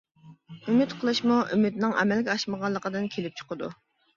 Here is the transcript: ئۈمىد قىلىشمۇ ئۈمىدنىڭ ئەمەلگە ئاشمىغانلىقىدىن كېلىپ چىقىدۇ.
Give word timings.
ئۈمىد 0.69 0.95
قىلىشمۇ 1.03 1.37
ئۈمىدنىڭ 1.57 1.93
ئەمەلگە 1.99 2.35
ئاشمىغانلىقىدىن 2.37 3.07
كېلىپ 3.19 3.37
چىقىدۇ. 3.43 3.71